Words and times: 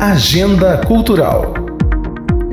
Agenda 0.00 0.80
Cultural. 0.86 1.54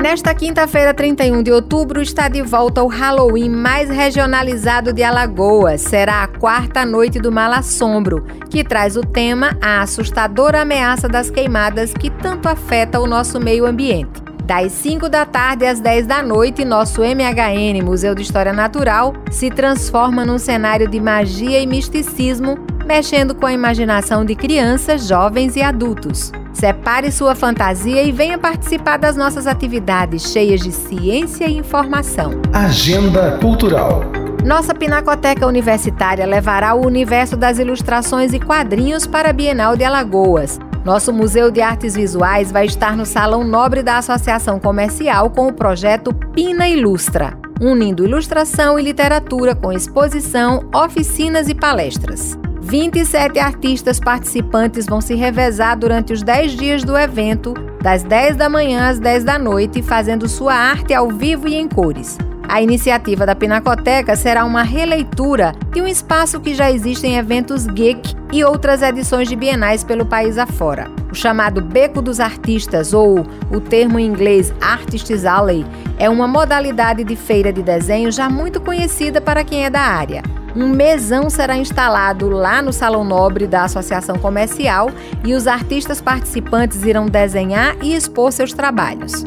Nesta 0.02 0.34
quinta-feira, 0.34 0.96
31 0.96 1.44
de 1.44 1.52
outubro, 1.52 2.02
está 2.02 2.28
de 2.28 2.42
volta 2.42 2.82
o 2.82 2.88
Halloween 2.88 3.50
mais 3.50 3.88
regionalizado 3.88 4.92
de 4.92 5.04
Alagoas. 5.04 5.82
Será 5.82 6.24
a 6.24 6.28
quarta 6.28 6.84
noite 6.84 7.20
do 7.20 7.32
Malassombro, 7.32 8.26
que 8.50 8.64
traz 8.64 8.98
o 8.98 9.02
tema 9.02 9.56
A 9.62 9.84
Assustadora 9.84 10.62
Ameaça 10.62 11.08
das 11.08 11.30
Queimadas 11.30 11.94
que 11.94 12.10
tanto 12.10 12.50
afeta 12.50 13.00
o 13.00 13.06
nosso 13.06 13.40
meio 13.40 13.68
ambiente. 13.68 14.24
Das 14.44 14.72
5 14.72 15.08
da 15.08 15.24
tarde 15.24 15.68
às 15.68 15.80
10 15.80 16.08
da 16.08 16.24
noite, 16.24 16.66
nosso 16.66 17.04
MHN, 17.04 17.84
Museu 17.84 18.16
de 18.16 18.24
História 18.24 18.54
Natural, 18.54 19.14
se 19.30 19.52
transforma 19.52 20.26
num 20.26 20.40
cenário 20.40 20.88
de 20.88 21.00
magia 21.00 21.60
e 21.60 21.68
misticismo, 21.68 22.58
mexendo 22.88 23.36
com 23.36 23.46
a 23.46 23.54
imaginação 23.54 24.26
de 24.26 24.34
crianças, 24.34 25.08
jovens 25.08 25.56
e 25.56 25.62
adultos. 25.62 26.32
Separe 26.56 27.12
sua 27.12 27.36
fantasia 27.36 28.02
e 28.02 28.14
venha 28.14 28.38
participar 28.38 28.96
das 28.96 29.18
nossas 29.18 29.46
atividades 29.46 30.32
cheias 30.32 30.62
de 30.62 30.72
ciência 30.72 31.46
e 31.50 31.58
informação. 31.58 32.32
Agenda 32.54 33.38
Cultural. 33.40 34.04
Nossa 34.46 34.74
Pinacoteca 34.74 35.46
Universitária 35.46 36.26
levará 36.26 36.74
o 36.74 36.86
universo 36.86 37.36
das 37.36 37.60
ilustrações 37.60 38.32
e 38.32 38.40
quadrinhos 38.40 39.06
para 39.06 39.32
a 39.32 39.34
Bienal 39.34 39.76
de 39.76 39.84
Alagoas. 39.84 40.58
Nosso 40.86 41.12
Museu 41.12 41.52
de 41.52 41.62
Artes 41.62 41.94
Visuais 41.96 42.54
vai 42.54 42.66
estar 42.66 42.96
no 42.96 43.06
Salão 43.06 43.44
Nobre 43.44 43.84
da 43.84 43.98
Associação 43.98 44.58
Comercial 44.58 45.30
com 45.32 45.48
o 45.48 45.54
projeto 45.54 46.14
Pina 46.34 46.70
Ilustra, 46.70 47.38
unindo 47.60 48.06
ilustração 48.06 48.80
e 48.80 48.84
literatura 48.84 49.54
com 49.54 49.74
exposição, 49.74 50.70
oficinas 50.74 51.50
e 51.50 51.56
palestras. 51.56 52.38
27 52.68 53.38
artistas 53.38 54.00
participantes 54.00 54.88
vão 54.88 55.00
se 55.00 55.14
revezar 55.14 55.78
durante 55.78 56.12
os 56.12 56.24
10 56.24 56.54
dias 56.54 56.84
do 56.84 56.98
evento, 56.98 57.54
das 57.80 58.02
10 58.02 58.36
da 58.36 58.50
manhã 58.50 58.90
às 58.90 58.98
10 58.98 59.24
da 59.24 59.38
noite, 59.38 59.84
fazendo 59.84 60.28
sua 60.28 60.56
arte 60.56 60.92
ao 60.92 61.10
vivo 61.10 61.48
e 61.48 61.54
em 61.54 61.68
cores. 61.68 62.18
A 62.50 62.64
iniciativa 62.64 63.24
da 63.24 63.36
Pinacoteca 63.36 64.16
será 64.16 64.44
uma 64.44 64.64
releitura 64.64 65.54
de 65.72 65.80
um 65.80 65.86
espaço 65.86 66.40
que 66.40 66.56
já 66.56 66.72
existe 66.72 67.06
em 67.06 67.18
eventos 67.18 67.68
geek 67.68 68.16
e 68.34 68.44
outras 68.44 68.82
edições 68.82 69.30
de 69.30 69.36
bienais 69.36 69.84
pelo 69.84 70.06
país 70.06 70.40
afora. 70.40 70.90
O 71.12 71.16
chamado 71.16 71.62
Beco 71.62 72.02
dos 72.02 72.20
Artistas, 72.20 72.96
ou 72.96 73.28
o 73.52 73.60
termo 73.60 74.00
em 74.00 74.08
inglês 74.08 74.52
Artists 74.60 75.24
Alley, 75.24 75.64
é 76.00 76.10
uma 76.10 76.28
modalidade 76.28 77.04
de 77.04 77.16
feira 77.16 77.54
de 77.54 77.62
desenho 77.62 78.12
já 78.12 78.28
muito 78.28 78.60
conhecida 78.60 79.22
para 79.22 79.44
quem 79.44 79.66
é 79.66 79.70
da 79.70 79.82
área. 79.82 80.24
Um 80.56 80.70
mesão 80.70 81.30
será 81.30 81.58
instalado 81.58 82.30
lá 82.30 82.62
no 82.62 82.72
Salão 82.72 83.04
Nobre 83.04 83.46
da 83.46 83.64
Associação 83.64 84.18
Comercial 84.18 84.90
e 85.26 85.34
os 85.34 85.48
artistas 85.48 86.00
participantes 86.00 86.84
irão 86.84 87.08
desenhar 87.08 87.76
e 87.82 87.94
expor 87.94 88.32
seus 88.32 88.54
trabalhos. 88.54 89.26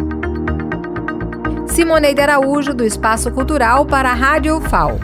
Simoneide 1.66 2.20
Araújo, 2.20 2.72
do 2.72 2.84
Espaço 2.84 3.30
Cultural, 3.30 3.84
para 3.84 4.10
a 4.10 4.14
Rádio 4.14 4.56
UFAO. 4.56 4.98